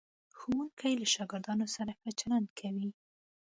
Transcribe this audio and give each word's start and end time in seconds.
ښوونکی 0.37 0.93
له 1.01 1.07
شاګردانو 1.13 1.65
سره 1.75 1.91
ښه 1.99 2.09
چلند 2.19 2.47
کوي. 2.59 2.89